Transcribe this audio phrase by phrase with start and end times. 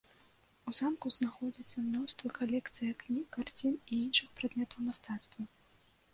[0.69, 5.41] У замку знаходзіцца мноства калекцыя кніг, карцін і іншых прадметаў мастацтва.